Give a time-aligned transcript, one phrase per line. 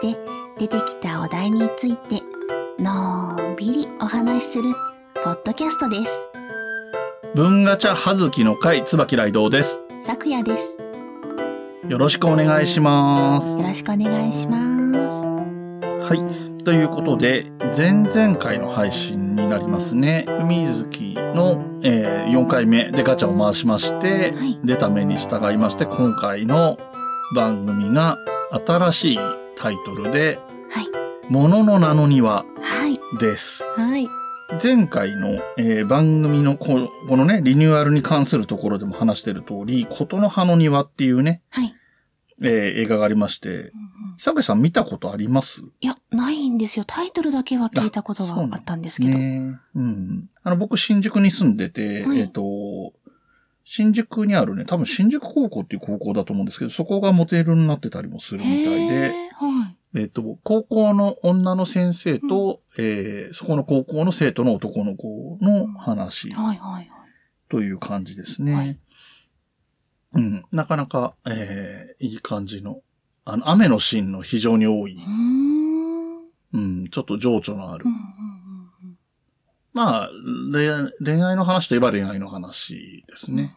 [0.00, 0.18] して
[0.58, 2.22] 出てきたお題について
[2.78, 4.74] のんびりお話しする
[5.22, 6.30] ポッドキャストです。
[7.34, 9.78] 文ガチャはずきの会、椿雷道です。
[10.02, 10.78] さくやです。
[11.86, 13.58] よろしくお願いします。
[13.58, 15.16] よろしくお願いします。
[16.08, 16.64] はい。
[16.64, 20.24] ということで、前々回の配信になりますね。
[20.40, 26.78] 海月の、えー4回目でガチャを回しまして、はい出た目に従いまして、今回の
[27.34, 28.16] 番組が
[28.66, 29.18] 新しい
[29.60, 30.38] タイトルで、
[30.70, 31.30] はい。
[31.30, 32.98] ものの名の庭はい。
[33.18, 33.62] です。
[33.76, 34.08] はい。
[34.62, 41.74] 前回の、えー番組のここのね、リニューアルに関するところでも話している通り、琴の葉の庭っていうね、はい。
[42.42, 43.70] えー映画がありまして、
[44.16, 45.62] 久部さん見たことあります？
[45.80, 46.84] いや、ないんですよ。
[46.86, 49.18] タイトルだけは聞いたことがあったんですけど。
[49.18, 49.58] ね。
[49.74, 50.30] うん。
[50.42, 52.94] あの、僕、新宿に住んでて、はいえっ、と、
[53.72, 59.14] 新宿にあるね、多分新宿高校っていう高校だと思うんですけど、そこがモデルになってたりもするみたいで。
[59.94, 66.30] えっ、と、高校の女の先生と、えーそこの高校の生徒の男の子の話。
[67.48, 68.54] という感じですね。
[68.54, 68.78] はい。
[70.14, 72.80] うん、なかなか、えーいい感じの、
[73.24, 76.16] あの、雨のシーンの非常に多い、うーん。
[76.18, 76.24] うん。
[76.54, 77.84] うん、ちょっと情緒のある。
[77.86, 78.39] うんうんうん
[79.72, 80.10] まあ、
[81.04, 83.54] 恋愛の話といえば恋愛の話ですね。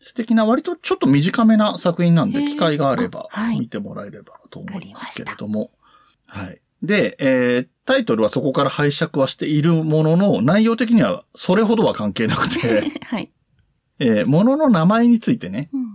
[0.00, 5.70] 素敵な、割とちょっと短めな作品なんで、機会があれば見てもらえればと思いますけれども。
[6.26, 6.60] はい。
[6.82, 13.30] で、えータイトルはそこから拝借はしているものの、内容的にはそれほどは関係なくて、 はい。
[13.98, 15.88] えー物の名前についてね、うん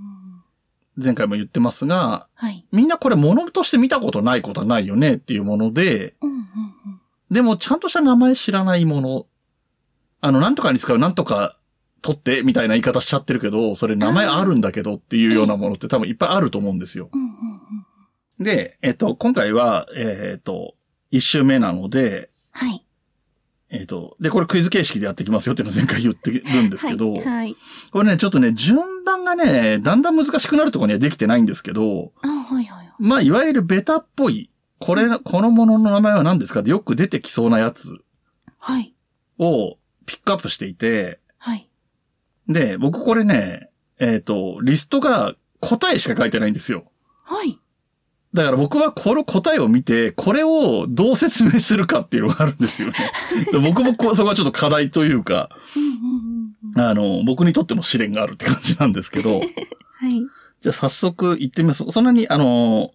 [0.96, 2.66] 前回も言ってますが、はい。
[2.72, 6.46] みんなこれ物として見たことないことはないよねっていうもので、うんうんうん
[7.34, 9.26] でもちゃんとした名前知らないもの。
[10.22, 11.58] あの、なんとかに使うなんとか
[12.02, 17.10] 取ってみたいな言い方しちゃってるけど、それ名前あるんだけどっていうようなものって多分いっぱいあると思うんですよ。
[18.40, 20.76] で、えっと、今回は、えっと、
[21.12, 22.86] 一周目なので、はい。
[23.70, 27.24] えっと、で、これクイズ形式でやっていきますよっていうのを前回言ってるんですけど、はい。
[27.24, 27.56] はい。
[27.92, 32.94] これね、ちょっとね、順番がね、だんだん難しくなるところにはできてないんですけど、あ、はいはいはい。
[33.00, 34.52] まあ、いわゆるベタっぽい、
[34.84, 37.96] これ、このものの名前は何ですかってよく出てきそうなやつ
[38.60, 38.94] はい。
[39.40, 41.70] をピックアップしていて、はい。
[42.50, 46.92] で、僕これね、えっ、と、リストが答えしか書いてないんですよ。
[47.24, 47.58] はい。
[48.34, 52.96] だから僕はこの答えを見て、これをどう説明するかっていうのがあるんですよね。
[53.54, 55.50] で僕もそこはちょっと課題というか。
[56.76, 59.44] あの、僕にとっても試練があるって感じなんですけど、 は
[60.10, 60.26] い。
[60.60, 61.86] じゃあ早速行ってみます。
[61.90, 62.92] そんなに、あの、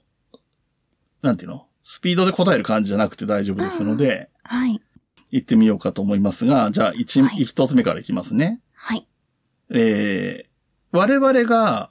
[1.22, 1.67] なんていうの？
[1.90, 4.78] スピードで答える感じじゃなくて大丈夫ですので、はい。
[5.30, 8.60] 行ってみようかと思いますが、じゃあ一、はい一つ目からいきますね。
[8.74, 9.08] はい。
[9.70, 11.88] えー、我々が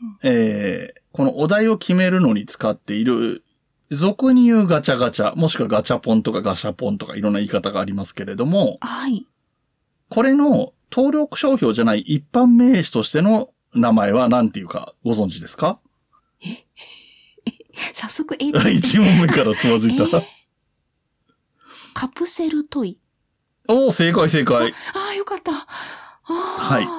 [0.00, 3.44] うん、えー、このお題を決めるのに使っている、
[3.90, 9.26] 俗に言うガチャガチャ、もしくはガチャポンとかガシャポンとかいろんな言い方がありますけれども、はい。
[10.08, 15.78] これの登録商標じゃない一般名詞としての名前は何ていうかご存知ですか？
[17.94, 20.04] 早速、え ー一問目からつまずいた。
[20.04, 20.22] えー
[21.94, 22.98] カプセルトイ。
[23.68, 24.70] おお、正解正解。
[24.70, 25.52] ああ、よかった。
[25.52, 25.66] あ
[26.28, 26.32] あ。
[26.34, 26.84] はい。
[26.84, 26.90] そ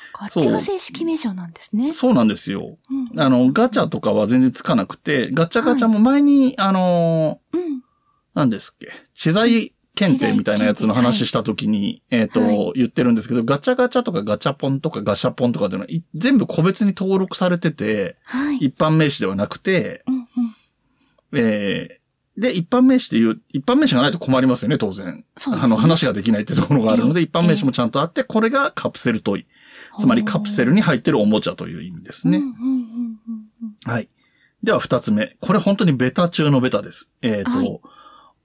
[0.00, 1.92] っか、あっちが正式名称なんですね。
[1.92, 2.78] そうなんですよ。
[3.12, 3.20] うん。
[3.20, 7.82] あの、ガチャとかは全然つかなくて、ガチャガチャも前に、あのーうん。
[8.34, 18.56] 何ですっけ、知財検定みたいなやつの話したときに、えっ、と、はい言ってるんですけど、ガチャガチャとかガチャポンとかガシャポンとかっていうのは、い全部個別に登録されてて、はい。
[18.58, 20.24] 一般名詞ではなくて、うんうん。
[21.34, 21.98] えー
[22.38, 25.24] で、一般名詞っていう、一般名詞がないと困りますよね、当然。
[25.36, 25.66] そうですね。
[25.66, 29.48] あの、話ができないっていうところがあるので、ええ一般名詞もちゃんとあって、これがカプセルトイ。
[29.98, 32.40] つまりカプセルに入ってるおもちゃという意味ですね。
[33.86, 34.08] はい。
[34.62, 35.36] では二つ目。
[35.40, 37.10] これ本当にベタ中のベタです。
[37.22, 37.80] えっ、と、はい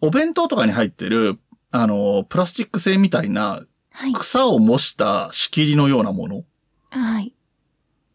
[0.04, 1.40] お弁当とかに入ってる、
[1.76, 4.14] あの、プラスチック製みたいなはい。
[4.14, 6.44] 草を模した仕切りのようなもの。
[6.92, 7.34] はい。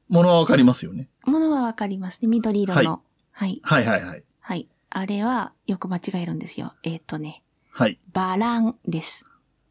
[0.08, 1.08] ものはわかりますよね。
[1.26, 2.28] ものはわかりますね。
[2.28, 3.02] 緑色の。
[3.32, 3.60] はい。
[3.62, 4.24] はいはいはい。
[4.40, 4.68] はい。
[4.90, 6.72] あれはよく間違えるんですよ。
[6.82, 7.98] えっ、とね、はい。
[8.12, 9.24] バランです。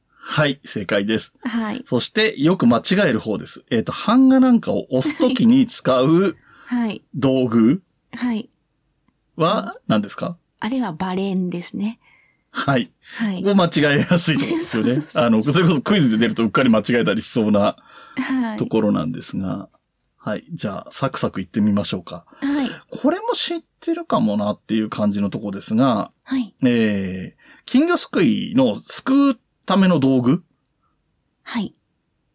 [0.09, 1.33] はい、正解です。
[1.41, 1.81] はい。
[1.85, 3.63] そして、よく間違える方です。
[3.69, 6.35] えっ、と、版画なんかを押すときに使う
[6.67, 7.01] はい。
[7.15, 7.81] 道具
[8.13, 8.49] はい。
[9.37, 10.37] は何ですか？
[10.59, 11.99] あれはバレンですね。
[12.57, 12.91] はい。
[13.19, 13.45] はい。
[13.45, 17.77] を間違えやすいところですよね あの、それこそクイズで出るとうっかり間違えたりしそうな
[18.15, 18.57] はい。
[18.57, 19.69] ところなんですが。
[20.17, 20.43] はい。
[20.51, 22.25] じゃあ、サクサク行ってみましょうか。
[22.27, 22.69] はい。
[22.89, 26.53] これも知ってるかもなっていう感じのとこですが、はい。
[26.65, 30.43] えー、金魚すくいのすくうための道具？
[31.43, 31.75] はい。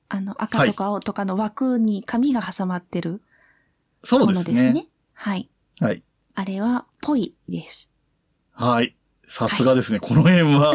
[0.08, 3.22] あの、赤とか青とかの枠に紙が挟まってる
[4.04, 4.72] そうですものですね。
[4.72, 4.86] ね。
[5.12, 5.50] はい。
[5.80, 6.02] はい。
[6.34, 7.90] あれは、ぽいです。
[8.52, 8.96] はい。
[9.32, 9.98] さすがですね。
[9.98, 10.74] この辺は、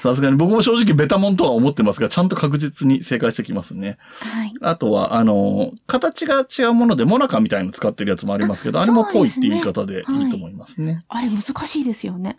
[0.00, 3.98] さすがに僕も正直ベタモンとは思ってますが、ちゃんと確実に正解してきますね。
[4.20, 4.52] はい。
[4.62, 11.04] あとは、あの、形が違うもので、モナカみたいの使ってるやつもありますけど、ああれもぽいって言い方でいいと思いますね。
[11.08, 12.38] あれ難しいですよね。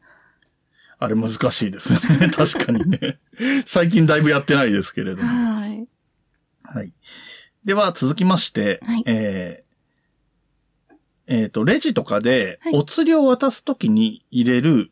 [0.97, 2.29] あれ難しいですね。
[2.35, 3.19] 確かにね。
[3.67, 5.27] 最近だいぶやってないですけれども。
[5.27, 5.87] はい。
[6.63, 6.91] はい。
[7.63, 9.69] では、続きまして、はいえー
[11.31, 14.91] えっ、と、レジとかではい、お釣りを渡すときに入れる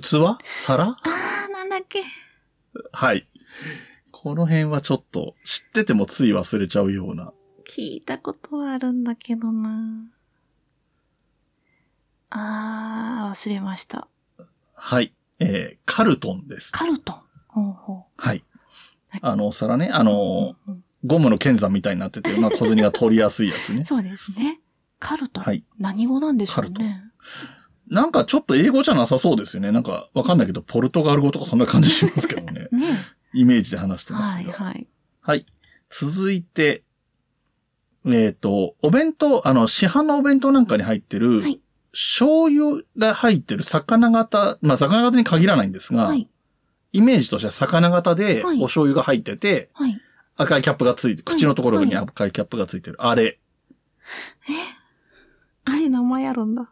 [0.00, 0.36] 器？
[0.64, 0.88] 皿？
[0.88, 2.02] あー、なんだっけ。
[2.92, 3.28] はい。
[4.10, 7.32] この辺はちょっと知っててもつい忘れちゃうような。
[7.68, 10.04] 聞いたことはあるんだけどな
[12.30, 14.08] あー、忘れました。
[14.74, 15.14] はい。
[15.38, 16.72] えーカルトンです。
[16.72, 17.16] カルトン？
[17.48, 18.44] ほうほはい
[19.10, 19.20] はい。
[19.22, 20.70] あのお皿ね、あの、う。
[20.70, 23.84] うんゴムの剣山みたいになってて、まあ 小銭が取りやすいやつね。
[23.84, 24.60] そうですね。
[25.00, 25.44] カルトン。
[25.44, 25.64] はい。
[25.76, 27.02] 何語なんでしょうカルトね。
[27.92, 29.70] なんかちょっと英語じゃなさそうですよね。
[29.70, 32.68] なんかわかんないけど、ポルトガル語とかそんな感じしますけどね。
[32.72, 32.86] ね
[33.34, 34.52] イメージで話してますはいが。
[34.54, 34.86] はい。
[35.20, 35.46] はい。
[35.90, 36.84] 続いて、
[38.06, 41.60] えっ、と、お弁当、あの、市販のお弁当なんかに入ってる、はい
[41.94, 46.26] 醤油が入ってる魚型、まあ魚型に限らないんですが、はい。
[46.92, 50.00] イメージとしては魚型ではいお醤油が入ってて、はい。
[50.36, 52.96] 赤いキャップがついて、口のところにはい赤いキャップがついてる。
[52.98, 53.38] あれ。
[55.64, 56.70] あれ、名前あるんだ。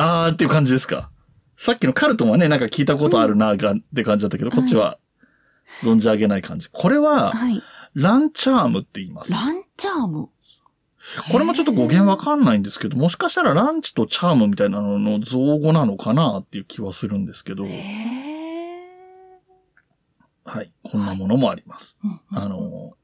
[0.00, 1.10] あーっていう感じですか？
[1.56, 4.98] さっきのカルトンはね、なんか聞いたことあるな、が、って感じだったけど、こっちは
[5.82, 6.68] 存じ上げない感じ。
[6.72, 7.62] これは、はい。
[7.94, 9.32] ランチャームって言います。
[9.32, 10.30] ランチャーム？
[11.30, 17.64] これもちょっと語源わかんないんですけど、もしかしたらランチとチャームみたいなのの造語なのかなっていう気はするんですけど。
[20.44, 20.72] はい。
[20.82, 21.98] こんなものもあります。
[22.02, 22.94] うんうんあの、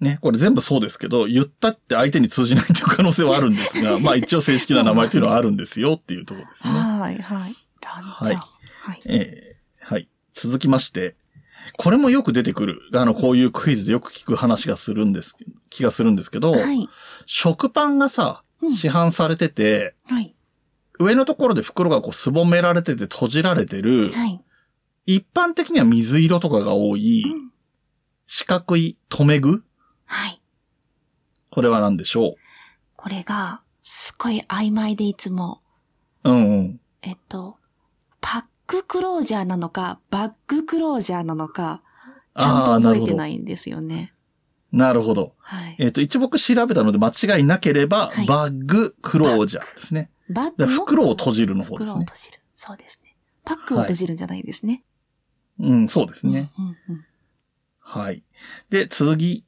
[0.00, 6.70] ね、これ全部そうですけど、言ったって相手に通じないっていう可能性はあるんですが、 まあ一応正式な名前というのはあるんですよっていうところですね。
[6.72, 7.54] はいはい。
[7.80, 8.42] ランチャーム。
[8.82, 9.02] はい。
[9.06, 9.54] えー
[9.86, 10.08] はい。
[10.32, 11.14] 続きまして、
[11.76, 15.36] これもよく出てくる、あの、こういうクイズでよく聞く話がするんです、
[15.70, 16.88] 気がするんですけど、はい。
[17.26, 20.34] 食パンがさう、ん市販されてて、はい。
[20.98, 24.40] 上のところで袋がこうすぼめられてて閉じられてる、はい。
[25.06, 27.50] 一般的には水色とかが多い、うん
[28.26, 29.64] 四角い留め具
[30.14, 30.40] はい。
[31.50, 32.36] これは何でしょ
[32.94, 35.60] これが、すっごい曖昧でいつも、
[36.22, 36.80] ううんうん。
[37.02, 37.56] えっと、
[38.20, 41.82] パッククロージャーなのか、バッグクロージャーなのか、
[42.38, 44.14] ちゃんと覚えてないんですよね。
[44.70, 45.34] なるほど。
[45.38, 45.76] はい。
[45.80, 50.10] えっ、と、一応僕調べたので間違いなければ、はいバッグクロージャーですね。
[50.28, 52.16] でバッグの袋を閉じるの方ですね袋を閉。
[52.16, 52.38] じる。
[52.54, 53.16] そうですね。
[53.44, 54.84] パックを閉じるんじゃないですね。
[55.58, 56.52] うん、そうですね。
[56.56, 57.04] うんうんうん
[57.86, 58.24] はい。
[58.70, 59.44] で、次。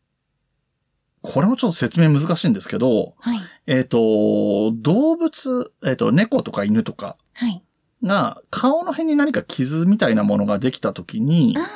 [1.27, 3.39] これもちょっと説明難しいんですけど、はい。
[3.67, 7.63] えっ、と、動物、えっ、と、猫とか犬とかはい。
[8.03, 11.67] が顔の辺に何か傷みたいなものができたときにあ、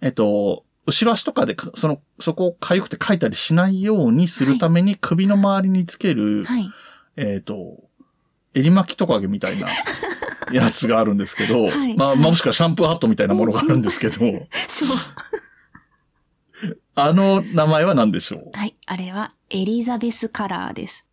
[0.00, 6.52] えっと、後ろ足とかでか、その、そこを痒くて書いたりしないようにするために首の周りにつける、あ。
[6.52, 6.70] はい。
[7.16, 7.84] えっと、
[8.54, 9.68] 襟巻きトカゲみたいな
[10.52, 14.18] やつがあるんですけど、はいまあ、もしくはシャンプーハットみたいなものがあるんですけど。
[17.04, 18.50] あの名前は何でしょう？
[18.52, 18.76] はい。
[18.86, 21.06] あれは、エリザベスカラーです。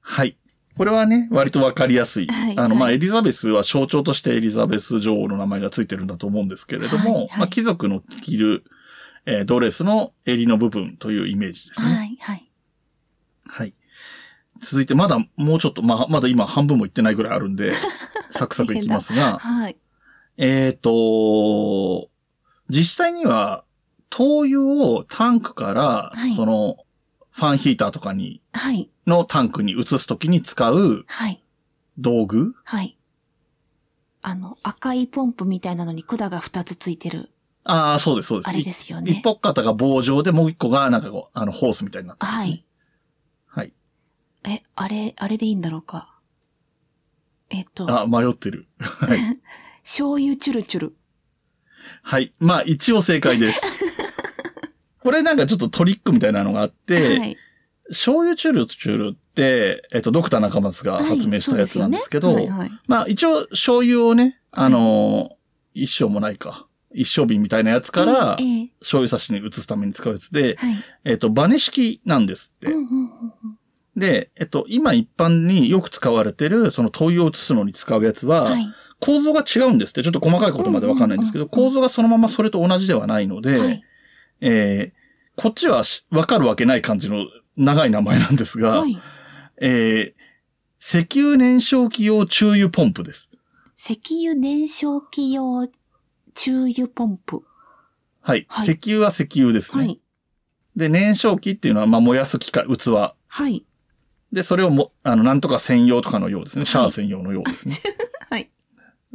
[0.00, 0.36] はい。
[0.76, 2.26] これはね、割とわかりやすい。
[2.26, 8.64] はいあの、まあ、はいエリザベスは象徴としてエリザベス女王の名前がついてるんだと思うんですけれども、はいはいまあ、貴族の着る、
[9.26, 11.88] えードレスの襟の部分というイメージですね。
[11.88, 12.16] はい。
[12.20, 12.50] はい。
[13.46, 13.74] はい。
[14.60, 17.72] 続いて、まだもうちょっと、まあ、まだ今半分もいってないぐらいあるんで、
[18.30, 19.76] サクサクいきますが、はい。
[20.38, 22.10] えっ、と、
[22.70, 23.64] 実際には、
[24.12, 24.60] 灯油
[24.94, 26.76] をタンクから、はいその、
[27.30, 28.90] ファンヒーターとかに、はい。
[29.06, 31.42] のタンクに移すときに使うはい。
[31.98, 32.54] 道具？
[32.62, 32.98] はい。
[34.20, 37.30] あの、赤いポンプみたいなのに管が2つついてる、
[37.64, 38.48] ああ、そうです、そうです。
[38.48, 39.10] あれですよね。
[39.10, 42.64] 一歩肩が棒状で、もう一個が、なんかこう、あの、ホースみたいになってます、ね。
[43.46, 43.72] はい。
[44.44, 44.54] はい。
[44.56, 46.18] え、あれ、あれでいいんだろうか。
[47.50, 48.66] えっと、あ、迷ってる。
[48.78, 49.18] はい。
[49.82, 50.96] 醤油チュルチュル。
[52.02, 52.32] はい。
[52.38, 53.62] まあ、一応正解です。
[55.02, 57.36] これなんかちょっとトリックみたいなのがあって、はい。
[57.88, 65.34] 醤油チュルチュルって、えっと、ドクター中松が発明したやつなんですけど、はいそうよねはいはいまあ、一応、醤油をね、あのー
[65.74, 66.66] 一生もないか。
[66.94, 68.36] 一生瓶みたいなやつから
[68.80, 70.74] 醤油差しに移すために使うやつで、はい。
[71.04, 72.68] えっと、バネ式なんですって。
[72.68, 73.04] うんうんうん
[73.44, 73.58] うん
[73.94, 78.66] で、えっと、今一般によく使われてる、その灯油を移すのに使うやつは、はい。
[79.00, 80.02] 構造が違うんですって。
[80.02, 83.82] ちょっと細かいことまでわかんないんですけど、うんうんうんうん構造がそのままそれと同じではないので、はい。
[84.42, 85.02] えー
[85.34, 87.24] こっちはしわかるわけない感じの
[87.56, 88.98] 長い名前なんですが、はい。
[89.60, 90.22] えー
[90.84, 93.30] 石油燃焼器用注油ポンプです。
[93.78, 95.68] 石油燃焼器用
[96.34, 97.42] 注油ポンプ。
[98.20, 98.46] はい。
[98.48, 99.82] はい石油は石油ですね。
[99.84, 100.00] はい。
[100.76, 102.88] で、燃焼器っていうのは、まあ、燃やす機械、器。
[102.90, 103.64] はい。
[104.32, 106.64] で、それをも、あの、なんとか専用とかのようですね。
[106.64, 107.76] シャア専用のようですね。
[108.30, 108.50] はい。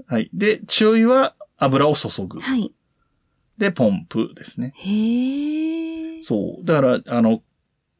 [0.07, 0.29] はい。
[0.33, 2.39] で、注油は油を注ぐ。
[2.39, 2.71] はい。
[3.57, 4.73] で、ポンプですね。
[4.75, 6.23] へえ。
[6.23, 6.65] そう。
[6.65, 7.41] だから、あの、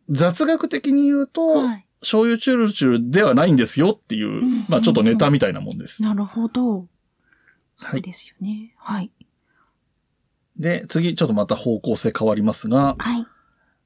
[0.09, 1.83] 雑学的に言うと、はい。
[1.99, 6.03] 醤油チュルチュルではないんですよっていう、んまあちょっとネタみたいなもんです。
[6.03, 6.77] なるほど。
[6.77, 6.87] はい。
[7.75, 8.75] そうですよね。
[8.77, 9.11] はい。
[10.57, 13.25] で、次、ちょっとまた方向性変わりますが、はい。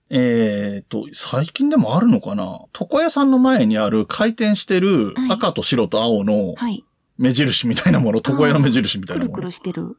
[0.09, 2.65] えっ、と、最近でもあるのかな？
[2.77, 6.83] 床屋さんの前にある回転してるはい赤と白と青のはい。
[7.17, 9.33] 目印みたいなもの、床屋の目印みたいなもの。
[9.35, 9.95] くるくるしてる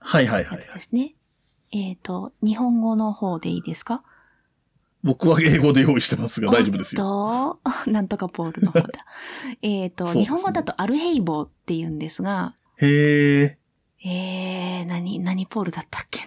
[0.00, 0.66] はいはいはいやつ。
[0.72, 1.14] ですね。
[1.72, 4.02] えっ、と、日本語の方でいいですか？
[5.02, 7.04] 僕は英語で用意してますが大丈夫ですよ。
[7.04, 7.60] よ。
[7.84, 8.88] と、なんとかポールの方だ。
[9.62, 13.58] えっと、ね日本語だとアルヘイボーって言うんですが、へえ。
[14.02, 16.26] えー、何、何ポールだったっけ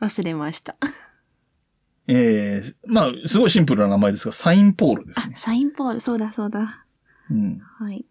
[0.00, 0.06] な？
[0.08, 0.76] 忘れました。
[2.08, 5.34] えー、まあ、すごいシンプルな名前ですが、サインポールですあ、ね。
[5.36, 6.84] サインポール、そうだそうだ。
[7.30, 7.58] うん。
[7.58, 8.04] はい。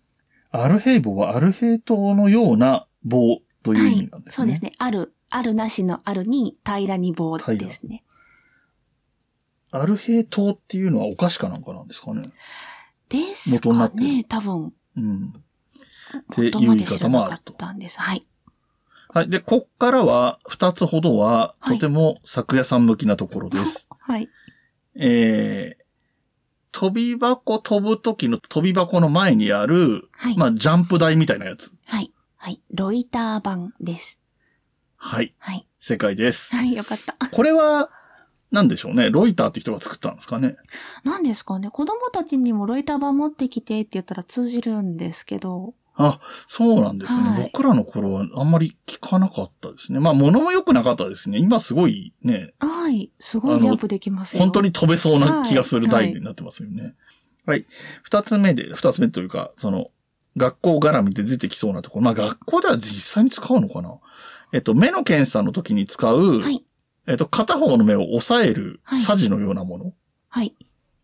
[0.64, 4.24] アルヘイ棒はアルヘイ島のような棒というはい意味なん。
[4.24, 4.44] ですね。
[4.44, 4.74] そうですね。
[4.78, 8.04] ある、あるなしのあるに平らに棒ですね。
[9.72, 12.30] アルヘイ島っていうのはお菓子かなんかなんですかね。
[13.10, 13.92] です元になっ
[14.28, 14.74] 多分。
[14.98, 15.34] うん。
[16.32, 18.00] ていう言い方もあるとたんです。
[18.00, 18.26] はい。
[19.10, 19.30] はい。
[19.30, 23.88] で、こっからは、二つほどは、はいとても作屋さん向きなところです。
[24.00, 24.30] はい。
[24.96, 25.85] えー、
[26.78, 30.38] 飛び箱飛ぶ時の飛び箱の前にある、はい。
[30.38, 31.72] まあ、ジャンプ台みたいなやつ。
[31.86, 32.12] はい。
[32.36, 32.62] はい。
[32.74, 34.20] ロイター版です。
[34.98, 35.34] はい。
[35.40, 35.66] はい。
[35.80, 36.54] 正解です。
[36.54, 37.16] はい、よかった。
[37.32, 37.90] これは、
[38.52, 39.10] なんでしょうね？
[39.10, 40.58] ロイターって人が作ったんですかね？
[41.06, 41.70] 何ですかね？
[41.70, 45.76] 子供たちにもロイター版持ってきてって言ったら通じるんですけど。
[45.98, 47.30] あ、そうなんですね。
[47.30, 50.00] はい僕らの頃はあんまり聞かなかったですね。
[50.00, 51.38] まあ、物も良くなかったですね。
[51.38, 53.12] 今すごいね、はい。
[53.20, 54.44] すごいジャンプできますよ。
[54.44, 56.96] 本当に飛べそうな気がするはい台になってますよね。
[57.46, 57.66] はい。
[58.04, 59.92] 二つ目で、二つ目というか、その、
[60.38, 62.06] 学校絡みで出てきそうなところ。
[62.06, 64.00] まあ、学校では実際に使うのかな
[64.52, 66.66] えっと、目の検査の時に使う、はい。
[67.08, 69.94] えっと、片方の目を押さえるはいサジのようなもの。
[70.28, 70.56] はい。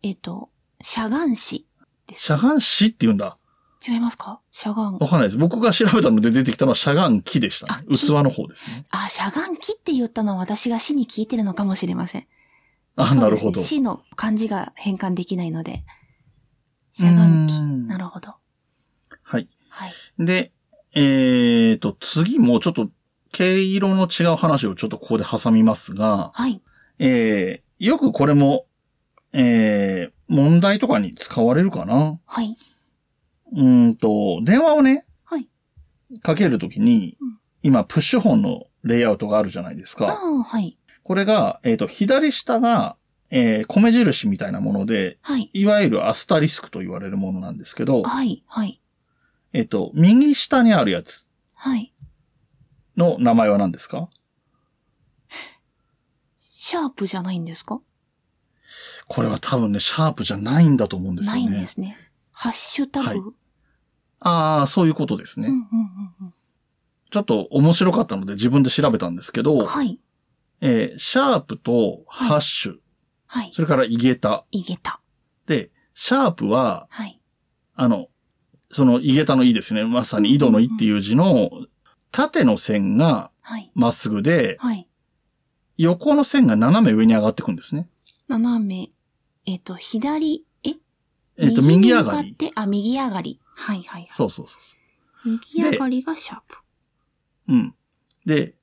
[0.01, 0.49] えっ、と、
[0.81, 1.67] しゃがんし
[2.07, 2.23] です。
[2.23, 3.37] しゃがんしって言うんだ。
[3.85, 4.39] 違いますか？
[4.51, 4.97] しゃがん。
[4.97, 5.37] わかんないです。
[5.37, 7.85] 僕が調べたので出てきたのはしゃがん木でしたね。
[7.95, 8.85] 器の方ですね。
[8.91, 12.27] あ、しゃがんきって言ったのは私が死に聞いてるのかもしれません。
[12.95, 13.59] あ、なるほど。
[13.59, 15.83] 死の漢字が変換できないので。
[16.91, 17.53] しゃがんき。
[17.53, 18.35] うんなるほど。
[19.23, 19.49] はい。
[19.69, 19.91] はい。
[20.19, 20.51] で、
[20.93, 22.89] えーと、次もちょっと、
[23.31, 26.61] 毛色の違う話をちょっとここで挟みますが、はい。
[26.99, 28.65] えー、よくこれも、
[29.31, 32.19] えー、問題とかに使われるかな？
[32.25, 32.57] はい。
[33.51, 35.47] うーんと、電話をね、はい。
[36.21, 40.19] かけるときに、うん今、プッシュ本のレイアウトがあるじゃないですあか。
[40.19, 40.79] あ、はい。
[41.03, 42.97] これが、えっ、と、左下が、
[43.29, 45.51] えー、米印みたいなもので、はい。
[45.53, 48.43] いわゆるアスタリスクと言われるものなんですけど、はい。
[48.47, 48.81] はい。
[49.53, 51.93] えっ、と、右下にあるやつはい。
[52.97, 54.09] の名前は何ですか？
[56.47, 57.79] シャープじゃないんですか？
[59.07, 61.45] これは多分ね、シャープじゃないんだと思うんですよね。
[61.45, 61.95] ないんですね。
[62.31, 63.07] ハッシュタグ。
[63.07, 63.19] はい
[64.21, 65.47] ああ、そういうことですね。
[65.47, 65.61] うんうん
[66.21, 66.33] うん
[67.13, 69.43] ちょっと面白かったので自分で調べたんですけうん。
[69.43, 69.99] ど、はい。
[70.61, 72.77] えーシャープとハッシュ、
[73.27, 73.51] はい。
[73.53, 74.45] それからイゲタ。
[74.51, 75.01] いげた。
[75.45, 77.19] で、シャープは、はい。
[77.75, 78.07] あの、
[78.69, 79.83] そのイゲタのイですね。
[79.83, 81.49] まさに井戸のイっていう字の
[82.13, 83.69] 縦の線がはい。
[83.75, 84.87] まっすぐで、はい。
[85.77, 87.89] 横の線が斜め上に上がってくんですね。
[88.29, 88.89] 斜め、
[89.45, 90.75] えっ、と、左、え？
[91.35, 92.37] えっ、と、右上がり。
[92.55, 93.40] あ、右上がり。
[93.53, 94.09] はいはいはい。
[94.11, 94.77] そうそうそうそ
[95.25, 96.57] 右上がりがシャープ。
[97.49, 97.53] う。
[97.53, 97.75] うん。
[98.25, 98.55] で、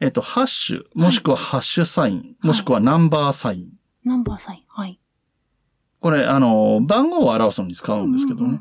[0.00, 3.72] えっ、と、ハッシュ、もしくはハッシュサイン、もしくはナンバーサイン。
[4.04, 4.62] ナンバーサイン。
[4.68, 4.98] はい。
[6.00, 8.58] これ、あの、番号を表すのに使うんですけどね。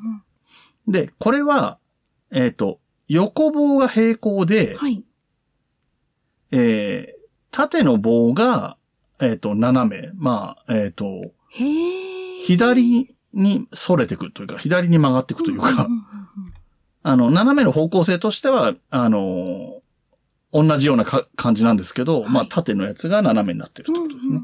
[0.87, 1.79] で、これは、
[2.31, 5.03] えっ、と、横棒が平行で、はい。
[6.51, 7.21] えー
[7.51, 8.77] 縦の棒が、
[9.19, 10.09] えっ、と、斜め。
[10.15, 11.33] まあ、えっ、と。
[12.45, 15.87] 左に反れてくというか、左に曲がっていくというか、
[17.03, 19.81] あの、斜めの方向性としては、あの
[20.53, 24.41] 同じようなか感じなんですけど、はいまあ、縦のやつが斜めになってるってことですね。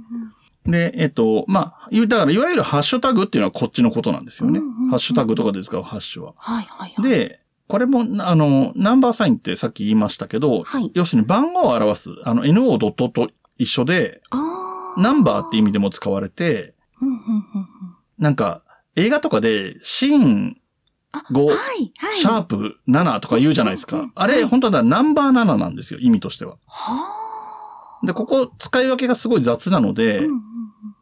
[0.66, 4.60] で、えっ、と、まあ、いだから、いわゆるハッシュタグっていうのはこっちのことなんですよね。
[4.90, 6.34] ハッシュタグとかで使うハッシュは。
[6.38, 10.92] はいはいはい。、で、これも、あの、ナンバーサインってさっき言いましたけど、はい。
[10.94, 14.22] 要するに番号を表す、あの、NO ドットと一緒で。
[14.98, 16.74] ナンバーって意味でも使われて、
[18.18, 18.64] なんか、
[18.98, 20.58] 映画とかで、シーン
[21.12, 21.56] あ、5はい、
[21.98, 22.14] はい。
[22.14, 23.88] シャープ7とか言うじゃないです。
[23.88, 26.58] かあれ、本当はナンバー7なんですよ、意味としては。
[26.66, 27.14] は
[28.04, 29.94] で、ここ使い分けがすごい雑なのあ。
[29.94, 30.42] で、うんうん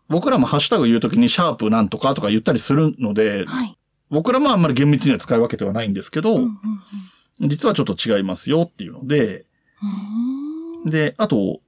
[0.07, 3.45] 僕らもハッシュタグ言うときにシャープなんとかとか言ったりするので。
[4.11, 6.59] 僕らもあんまり厳密には使い分けてはないんですけど、うんうんうん
[7.41, 9.45] 実はちょっと違いますよっていうので、
[10.85, 11.59] で、あと、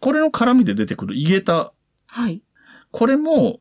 [0.00, 1.74] これの絡みで出てくるイゲタ。
[2.06, 2.42] はい。
[2.92, 3.60] これも、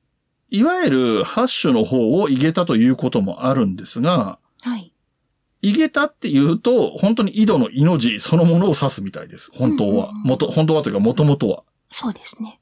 [0.52, 4.94] いわゆるハッシュの方をイゲタということもあるんですが、はい。
[5.62, 9.50] イゲタって言うと、本当に井戸の命そのものを指すみたいです。
[9.54, 10.12] 本当は。
[10.26, 11.64] 元、本当はというか元々は。
[11.90, 12.60] そうですね。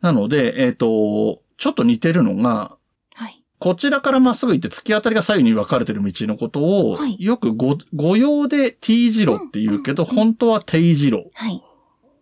[0.00, 2.76] なので、えっ、と、ちょっと似てるのが、
[3.14, 3.44] はい。
[3.60, 11.30] こちらからまっすぐ行って突き当たりが左右に分かれてる道のことを、はいよくご、御用で T 字路って言うけど、うんうん本当は定字路。
[11.34, 11.62] はい。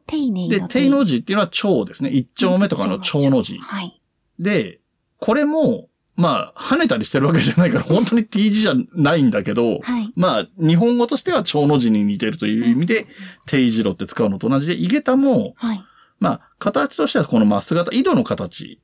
[0.06, 2.10] 丁寧で、の定の字っていうのは町ですね。
[2.10, 3.56] 一丁目とかの町の字。
[3.58, 4.02] はい。
[4.38, 4.79] で、
[5.20, 10.12] これも、まあ、跳ねたりしてるわけじゃないから、本当に T 字じゃないんだけど、はい。
[10.16, 13.06] まあ、日本語としては町の字に似てるという意味で、
[13.46, 15.84] 定字路って使うのと同じで、井桁も、はい。
[16.18, 18.80] まあ、形としてはこのまっすぐ型、井戸の形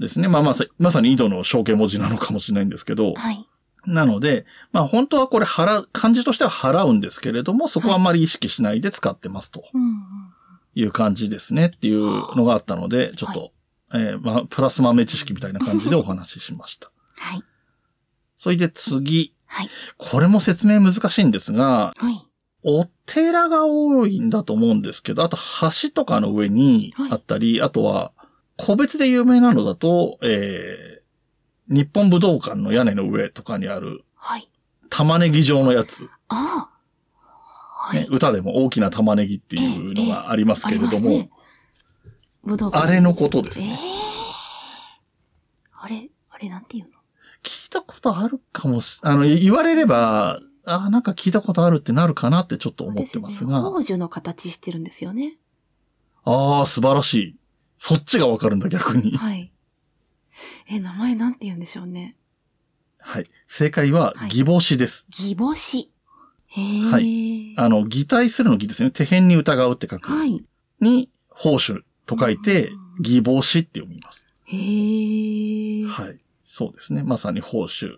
[0.00, 0.28] ですね。
[0.28, 3.48] まあまあ、さまさに井戸の象形文字なのかもしれないんですけどうん、はい。
[3.86, 9.64] なので、まあ本当はこれ払う、漢字としては払うんですけれども、そこはあまり意識しないで使ってますと
[10.74, 13.52] いう感じですねっていうのがあったので、ちょっと、
[13.92, 16.90] えーまあ、プラス豆知識みたいな感じでお話ししました。
[17.16, 17.42] はい。
[18.36, 19.68] それで次、はい。
[19.96, 22.26] これも説明難しいんですが、はい。
[22.64, 28.12] お寺が多いんだと思うんですけど、あと橋とかの上にあったり、あとは、
[28.56, 34.48] 個別で有名なのだと、えー、日本武道館の屋根の上とかにあるはい。
[34.88, 36.74] 玉ねぎ状のやつ、ああ。
[37.88, 38.06] はねい。
[38.08, 41.30] 歌でも大きな玉ねぎっていうのがありますけれども、ありますね
[42.44, 43.78] 武道館あれのことですええね。
[45.72, 46.90] あれ、あれなんていうの？
[47.42, 55.36] 聞いたことあるかもし、あの、言われれば、あなんか聞いたことあるってなるかなってちょっと思ってますが、宝珠の形してるんですよね。
[56.24, 57.36] ああ、素晴らしい。
[57.76, 59.16] そっちがわかるんだ、逆に。
[59.16, 59.52] はい。
[60.70, 62.16] え、名前なんて言うんでしょうね。
[62.98, 63.30] はい。
[63.46, 65.06] 正解ははい、義母子です。
[65.10, 65.90] 義母子。
[66.46, 66.90] へえ。
[66.90, 68.90] はいあの、擬態するの義ですね。
[68.90, 70.10] 手辺に疑うって書く。
[70.10, 70.42] はい。
[70.80, 74.26] に、宝珠と書いてうん、義母子って読みます。
[74.44, 75.86] へえ。
[75.86, 76.18] はい。
[76.44, 77.02] そうですね。
[77.02, 77.86] まさに宝珠。
[77.86, 77.96] うん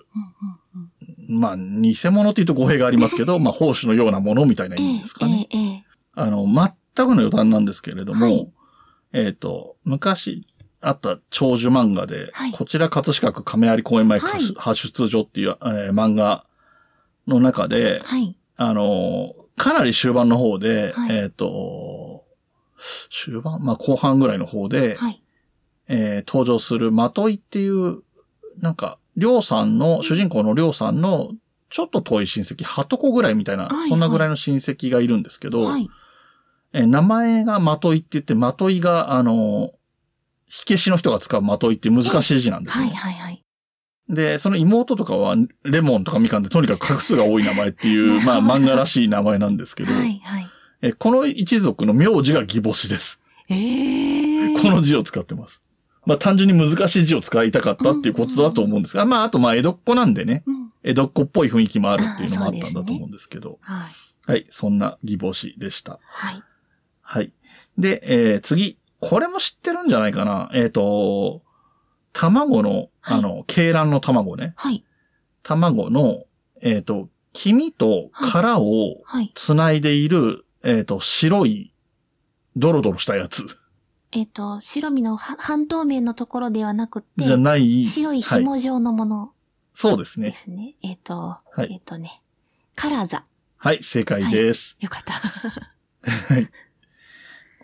[0.75, 0.91] うん
[1.29, 1.41] うん。
[1.41, 5.85] まあ、偽物って言うと語弊がありますけど、 まあ、宝珠のようなものみたいな意味ですかね。
[6.15, 8.51] あの、全くの余談なんですけれども、はい
[9.13, 10.47] えっ、と、昔
[10.81, 16.45] あった長寿漫画で、はいこちら葛飾区亀有公園前はい派出所っていう、えー漫画
[17.27, 18.37] の中で、はい。
[18.57, 22.16] あの、かなり終盤の方で、はいえっ、と、
[23.11, 25.23] 終盤まあ後半ぐらいの方で、はい。
[25.89, 28.03] えー登場するまといっていう、
[28.59, 31.33] なんか、りょうさんの、主人公のりょうさんの、
[31.71, 35.89] ちょっと遠い親戚、はとこぐらいみたいな、はいはいそんなぐらいの親戚がいるんですけど、はい。
[36.73, 39.71] えー名前がまといって言って、まといが、あの、
[40.49, 42.87] 火消しの人が使うまといって難しい字なんですね。
[42.87, 42.95] はい。
[42.95, 43.15] はい。
[43.15, 43.43] はい。
[44.09, 50.21] で、その妹とかは、レモンとかみかんでとにかく画数が多い名前っていう、 まあ漫画らしい名前なんですけど、はい。
[50.21, 50.47] はい。
[50.87, 53.21] えーこの一族の名字が義母子です。
[53.49, 54.55] ええ。
[54.55, 55.63] この字を使ってます。
[56.05, 60.73] まあ単純に難しい字を使いたかったっていうことだと思うんですが、まああとまあ江戸っ子なんでね、うん。
[60.83, 63.87] 江戸っ子っぽい雰囲気もあるっていうのもあったんだと思うんですけど、は
[64.29, 64.31] い。
[64.31, 65.99] はい、そんな義母子でした。
[66.03, 66.43] はい。
[67.03, 67.33] はい。
[67.79, 68.79] で、えー次。
[68.99, 70.51] これも知ってるんじゃないかな。
[70.55, 71.43] えっ、と、
[72.13, 74.55] 卵の、あの、鶏卵の卵ね。
[74.57, 74.85] はい。
[75.43, 76.25] 卵の、
[76.63, 79.31] えっ、と、黄身と殻をはい。
[79.35, 81.73] つないでいる、えっ、と、白い、
[82.57, 83.47] ドロドロしたやつ。
[84.11, 87.85] えっ、と、白身のは半透明のところではなくて、じゃない。
[87.85, 88.41] 白いはい。
[88.41, 89.33] 紐状のもので
[89.75, 90.33] そうですね。
[90.33, 90.75] すね。
[90.83, 92.21] えっ、と、はいえっ、とね、
[92.75, 93.25] カラザ。
[93.59, 94.77] はい、正解です。
[94.81, 95.23] よかった。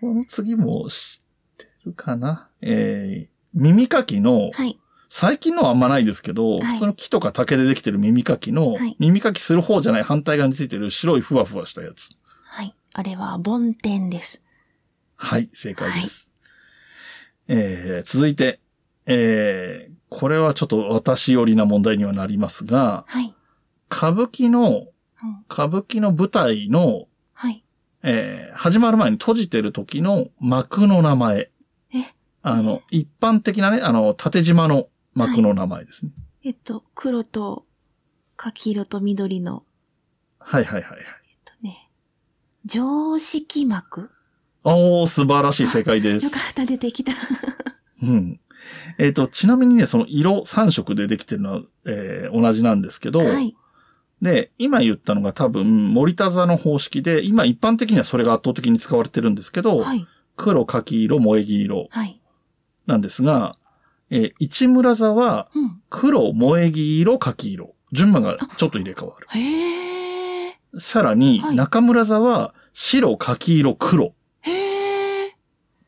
[0.01, 1.23] この次も知
[1.55, 2.51] ってるかな？
[2.61, 4.79] えー、耳かきの、はい。
[5.09, 12.11] 最近のはあんまないですけど、はい普通の木とか竹でできてる耳かきの、はい耳かきする方じゃない反対側についてる白いふわふわしたやつ。
[12.95, 13.05] はい。
[13.07, 14.43] あれは、梵天です。
[15.17, 16.31] はい、正解です。
[17.49, 18.61] えー、続いて、
[19.07, 23.35] えー、これはちょっと私寄りな問題にはなりますが、はい。
[23.91, 25.45] 歌舞伎の、うん。
[25.51, 27.65] 歌舞伎の舞台の、はい。
[28.03, 31.51] えー、始まる前に閉じてる時の幕の名前。
[31.95, 31.99] え？
[32.43, 36.13] あの、一般的なね、あの、縦縞の幕の名前ですね。
[36.45, 37.65] えっと、黒と、
[38.37, 39.63] 柿色と緑の、
[40.39, 41.01] はい、はい、はいはい。
[42.67, 44.11] 常識幕
[44.65, 46.39] おー、素晴らしい正解です よか。
[46.51, 47.13] った、出てきた。
[48.03, 48.41] うん。
[48.99, 53.55] えっと、ちなみにね、その色3色でできてるのは、えー同じなんですけど、はい。
[54.21, 60.07] で、今言ったのが多分、森田座の方式で、今一般的にはそれが圧倒的に使われてるんですけど、はい。
[60.37, 62.21] 黒、柿色、萌木色はい。
[62.87, 63.57] なんですが、
[64.11, 65.81] えー市村座はうん。
[65.91, 67.75] 黒、萌木色、柿色。
[67.91, 69.27] 順番がちょっと入れ替わる。
[69.31, 69.92] へえ。
[70.79, 75.37] さらに、はい中村座は白、柿色、黒へえ。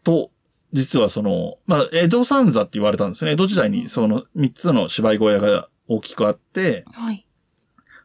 [0.02, 0.30] と、
[0.72, 3.32] 実はその、まあ、江戸三座って言われたんですね。
[3.32, 7.26] 江戸時代にその3つの芝居小屋が大きくあって、はい。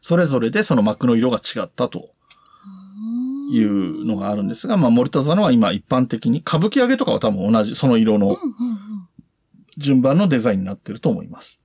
[0.00, 2.10] それぞれでその幕の色が違ったと
[3.50, 8.38] ういうのがあるんですが、まあ、森田座のは今一般的に、歌舞伎揚げとかは多分同じ、その色の。
[9.76, 11.62] 順番のデザインになってると思います。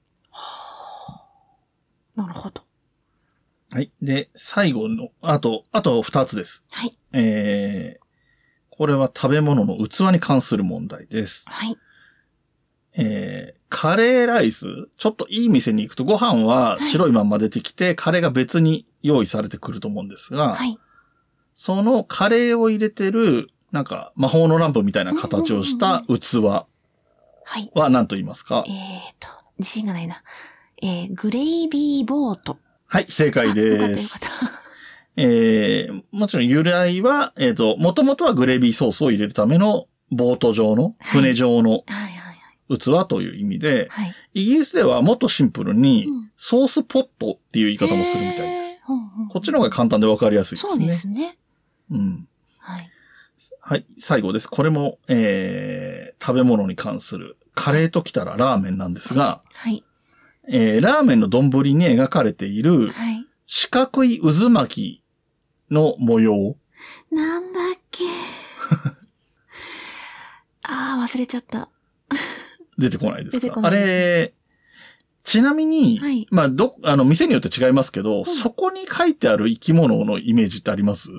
[2.16, 2.65] なるほど。
[3.76, 3.92] はい。
[4.02, 6.64] で、最後の、あと、あと2つです。
[6.72, 6.98] はい。
[7.12, 8.06] えー、
[8.70, 11.44] これは食べ物の器に関する問題です。
[11.50, 11.78] はい。
[12.94, 20.80] えー、カレーライス、ちょっといい店に行くとご飯は白いまんま出てきて、カレーが別に用意されてくると思うんですが、はい。
[21.54, 26.66] そのカレーを入れてる、なんか魔法のランプみたいな形をした器は
[27.60, 27.70] い。
[27.76, 28.64] は何と言いますか？
[28.68, 28.74] えー
[29.20, 30.24] と、自信がないな。
[30.82, 32.58] えー、グレイビーボート。
[32.96, 34.18] はい、正解です。
[35.18, 41.84] えー、もちろん由来は、えっ、と、もともとはグレービーソースを入れるためのボート状の、船状の。
[42.70, 44.16] 器という意味で、はい。
[44.34, 48.72] イギリスではもっとシンプルにうん、ソースポットっていう言い方もするみたいです。
[48.72, 48.86] へー。
[48.86, 50.72] ほんほんほんこっちの方が簡単でわかりやすいですね。
[50.72, 51.38] そうですね。
[51.92, 52.28] うん。
[52.60, 52.90] はい。
[53.60, 54.48] はい、最後です。
[54.48, 59.84] これも、えー、食べ物に関する、カレーときたらラーメンなんですが、はい。
[60.48, 63.26] えー、ラーメンの丼に描かれているはい。
[63.48, 65.02] 四角い渦巻
[65.70, 66.56] きの模様。
[67.12, 68.04] なんだっけ？
[70.64, 71.70] あー、忘れちゃった。
[72.78, 73.42] 出てこないですか？
[73.42, 74.34] 出てこないねあれ、
[75.24, 81.10] ちなみに、はいまあ、ど、あの、店によって違いますけど、んそこに書いてある生き物のイメージってあります？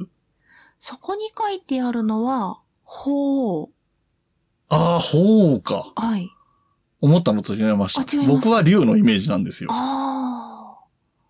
[0.78, 3.68] そこに書いてあるのは、ほう。
[4.68, 5.92] ああ、ほうか。
[5.96, 6.28] はい。
[7.06, 8.26] 思ったのと違いました。
[8.26, 9.70] 僕は竜のイメージなんですよ。
[9.72, 10.78] あ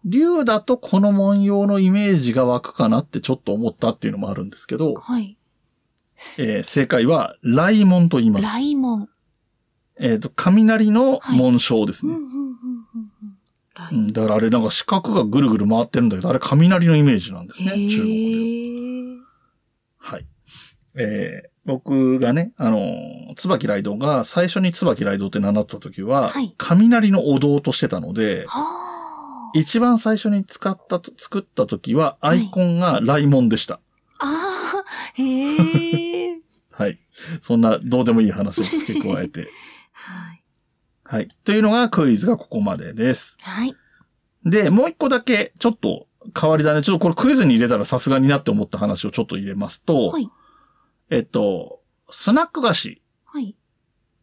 [0.07, 5.37] 竜だとこの文様のイメージが湧くかなってちょっと思ったっていうのもあるんですけどー。、はい。
[6.39, 8.47] えー正解は、雷門と言います。
[8.47, 9.09] ライモン。
[9.99, 12.15] えっ、と、雷の紋章ですね。
[12.15, 12.47] うん
[14.12, 19.27] だからあれなんか四角がぐるぐる回ってるんだけど、あれ雷のイメージなんですね、中国では。
[19.99, 20.27] はい。
[20.95, 28.47] えー僕がね、あのー、椿雷道が最初に椿雷道って名乗った時は、はい雷のお堂としてたので、
[29.53, 33.81] 一番最初に使ったと、作った時は、アイコンが雷門でした。
[34.21, 36.41] あー、へえ。
[36.71, 37.01] はい。
[37.43, 39.49] そんな、どうでもいい話を付け加えて。
[39.93, 40.43] はい。
[41.05, 41.29] はい。
[41.45, 43.39] というのがクイズがここまでです。
[43.41, 43.75] はい。
[44.45, 46.07] で、もう一個だけ、ちょっと
[46.39, 46.83] 変わりだね。
[46.83, 50.31] ちょっとこれクイズに入れたらさすがになって思った話をちょっと入れますと、はい。
[51.11, 53.57] えっと、スナック菓子はい。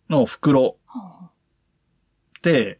[0.09, 2.79] の袋はって、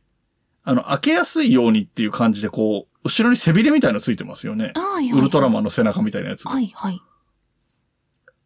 [0.63, 4.79] あの、開けやすいようにっていう感じで、こう、後ろに背びれみたいのついてますよねあ。。
[4.79, 5.11] はい。
[5.11, 5.65] ウルトラマンン。
[5.65, 6.51] の背中みたいなやつが。
[6.51, 7.01] はい、はい。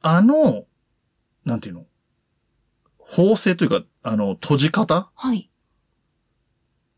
[0.01, 0.65] あの、
[1.45, 1.85] なんていうの？
[2.99, 5.49] 縫製というか、あの、閉じ方はい。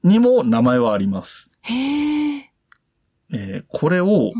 [0.03, 1.51] にも名前はあります。
[1.61, 2.51] へえ。
[3.31, 4.31] えーこれを、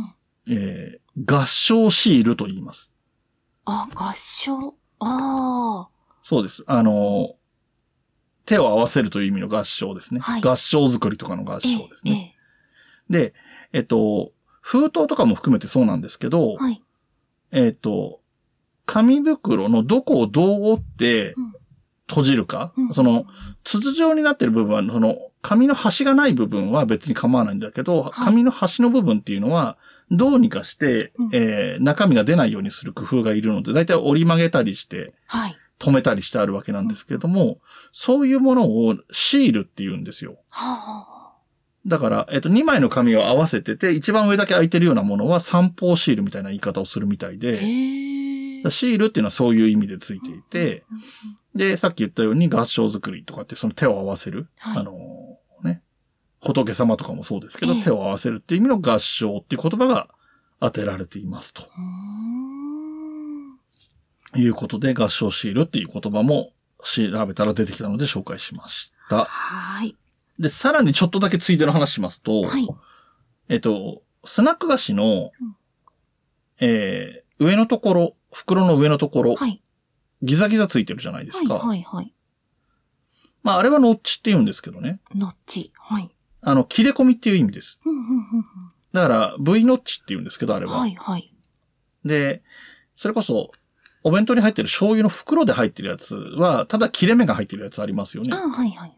[0.47, 2.93] えー合唱シールと言います。
[3.65, 4.76] あ、合唱？
[5.00, 5.88] あ
[6.22, 6.63] そうです。
[6.67, 7.36] あの、
[8.45, 10.19] 手を合わせるという意味の合唱ですね。
[10.19, 11.62] はい合唱作りとかの合あ。
[11.62, 12.36] 唱ですね。
[13.10, 13.34] えで、
[13.74, 16.84] えっと、封筒とかも含めてそうなんですけど、えはい。
[17.52, 18.22] えっと、
[18.86, 21.54] 紙袋のどこをどう折ってうん
[22.10, 23.28] 閉じるか、うんその、
[23.63, 29.78] 筒状になってる部分は、その、紙の端がない部分は別に構わないんだけど、はい紙の端の部分っていうのは、
[30.12, 35.58] どうにかして、うんえー中身が出ないようにする工夫がいるので、だいたい折り曲げたりして、はい。
[35.80, 37.60] 止めたりしてあるわけなんですけれども、
[37.93, 40.38] そういうものをシールって言うんですよ。
[40.50, 41.19] は
[41.86, 47.38] だから、えっと、2枚の紙を合わせてて、一番上だけ空いてるようなものは三方シールみたいな言い方をするみたいあ。
[47.38, 47.60] で。
[48.69, 50.84] シールっていうのはそういう意味でついていて、
[51.56, 54.98] で、さっき言ったように合唱作りとかってその手を合わせる、はいあのね、
[56.41, 60.08] 仏様とかもそうですけど、ええ手を合わせるっていう意味の合唱っていう言葉が
[60.60, 61.67] 当てられていますと
[64.36, 66.52] いうことで、合唱シールっていう言葉も
[66.84, 69.25] 調べたら出てきたので紹介しました。
[69.25, 69.95] はい。
[70.39, 72.67] で、さらにちょっとだけついでの話しますと、はい。
[73.49, 75.56] えっと、スナック菓子の、うん
[76.62, 79.62] えー上のところ、袋の上のところ、はい。
[80.21, 81.56] ギザギザついてるじゃないですか。
[81.56, 81.67] はい。
[81.67, 81.84] はい。
[81.84, 82.13] はい。
[83.43, 84.99] まあ、あれはノッチって言うんですけどね。
[85.15, 85.71] ノッチ。
[85.78, 86.10] はい。
[86.41, 87.80] あの、切れ込みっていう意味です。
[88.93, 90.80] だから、V ノッチって言うんですけど、あれは。
[90.80, 91.34] はい、はい。
[92.06, 92.41] で、
[92.95, 93.52] それこそ、
[94.04, 98.38] お弁当に入ってる醤油の袋で入ってるやつは、ただ切れ目が入ってるやつありますよねあ。
[98.38, 98.97] はい、はい。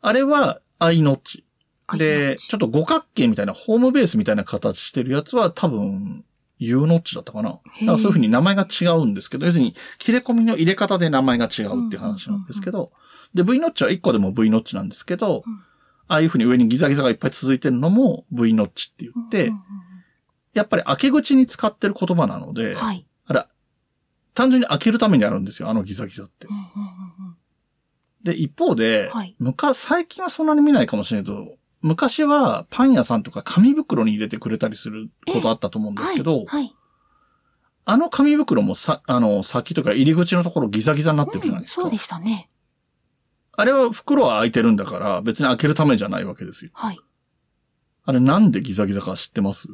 [0.00, 1.44] あれは、アイノッチ。
[1.86, 6.24] あで、ちょっと五角形みたいな、ホームベースみたいな形してるやつは多分、
[6.58, 7.50] U ノッチだったかな。
[7.50, 12.92] だからそういうふうに名前が違うんですけど、要するに切れ込みの入れ方で名前が違うっていう話なんですけど、
[13.34, 15.69] で、V ノッチは1個でも V ノッチなんですけど、うん
[16.10, 19.60] ああいうふうに上にギザギザがいっぱい続いてるのも V ノッチって言って、うんうん
[20.52, 23.06] やっぱり開け口に使ってる言葉なので、うんはい。
[23.26, 23.48] あら、
[24.34, 26.52] 単純に開けるためにあるんですよ、あのギザギザってう。
[26.52, 27.36] んうんうんうん
[28.24, 36.46] で、一方で、はい昔、最近はそんなに見ないかもしれないけど、昔はパン屋さんとか紙袋に入れてくれたりすることあったと思うんですけど、はい。
[36.46, 36.74] はい。
[37.84, 41.82] あの紙袋もさ、あの、先とか入り口のところギザギザになってるじゃないですか。
[41.82, 42.49] そうでしたね。
[43.60, 46.70] あれは袋は開いてるんだから、別に開けるためじゃないわけですよ。
[46.74, 46.98] はい。
[48.04, 49.68] あれなんでギザギザか知ってます？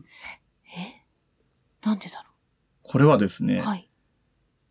[0.77, 2.27] えなんでだ
[2.83, 3.89] これはですね、ろうはい。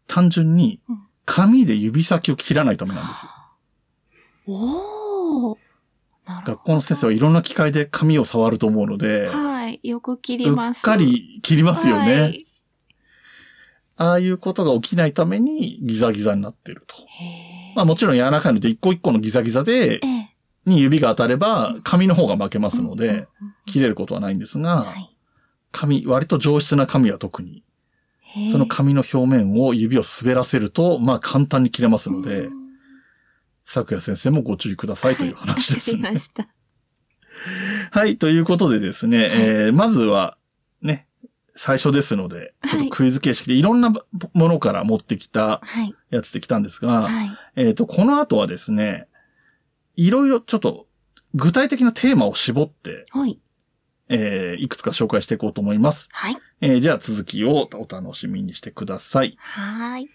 [0.08, 3.32] 単純にうん紙で指先を切らないためなんですよ。
[4.48, 5.58] おー。
[6.28, 6.52] なるほど。
[6.54, 9.80] 学校の先生はいろんな機械で紙を触ると思うので、はい。
[9.82, 10.84] よく切りうっます。
[10.84, 12.22] かり切りますよね。
[12.22, 12.46] はい
[13.98, 16.98] ああいうことが起きないためにギザギザになってると。
[16.98, 20.36] へーまあもちろん柔らかいので一個一個のギザギザで、ええ。
[20.66, 23.28] に指が当たれば紙の方が負けますので、
[23.68, 25.16] 切れることはないんですが、はい。
[25.72, 27.64] 紙、割と上質な紙は特に、
[28.52, 32.66] その紙の表面を指を滑らせると、まあ簡単に切れますのでう、ん
[33.66, 36.20] 咲夜先生もご注意くださいという話ですねわかりま。
[36.20, 36.48] した。
[37.92, 40.38] はい、ということでですね、えーまずは、
[40.82, 41.08] ね、
[41.56, 44.00] 最初ですので、ちょっとクイズ形式でいろんなも
[44.34, 45.96] のから持ってきたはい。
[46.10, 47.38] やつできたんですが、はい。
[47.56, 49.08] えっ、と、この後はですね、
[49.96, 50.88] いろいろちょっと
[51.34, 53.40] 具体的なテーマを絞って、はい。
[54.08, 56.10] えーいくつか紹介していこうと思います。
[56.12, 56.38] はい。
[56.62, 59.36] えーじゃあ続きをお楽しみにしてください。
[59.40, 60.10] はーい。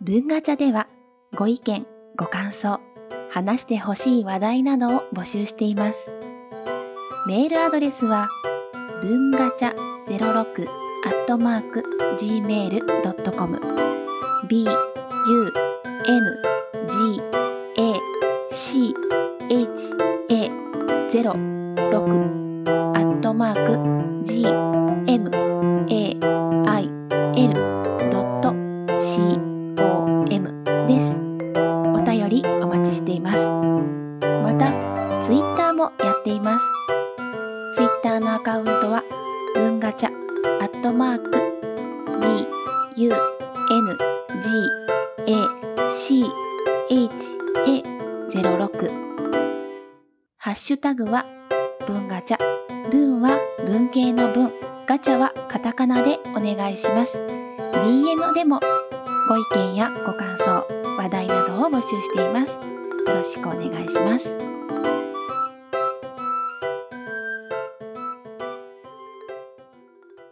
[0.00, 0.88] 文ガチャでは
[1.36, 1.86] ご意見、
[2.16, 2.80] ご感想、
[3.30, 6.14] 話してほしい話題などを募集しています。
[7.26, 8.28] メールアドレスは
[9.02, 9.74] 文ガチャ
[10.06, 10.66] 06
[11.06, 11.84] アットマーク
[12.18, 13.60] gmail.com
[14.48, 14.70] b u
[16.06, 16.36] n
[16.88, 17.20] g
[17.76, 17.94] a
[18.48, 18.94] c
[19.48, 19.94] h
[20.30, 20.50] a
[21.08, 21.92] 06
[22.66, 24.46] アットマーク g
[25.06, 25.30] m
[25.88, 26.16] a
[26.66, 26.90] i
[27.36, 28.88] l.com
[30.88, 31.20] です。
[31.94, 33.48] お便りお待ちしています。
[33.48, 34.72] また、
[35.22, 36.64] ツイッターもやっています。
[50.68, 51.24] シュタグは、
[51.86, 52.38] 文ガチャ、
[52.90, 54.52] 文は文系の文、
[54.86, 57.22] ガチャはカタカナでお願いします。
[57.22, 58.60] DM でも
[59.30, 60.66] ご意見やご感想、
[60.98, 62.56] 話題などを募集しています。
[62.56, 64.37] よろしくお願いします。